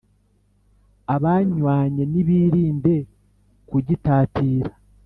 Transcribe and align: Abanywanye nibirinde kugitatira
Abanywanye 1.15 2.03
nibirinde 2.11 2.95
kugitatira 3.69 4.71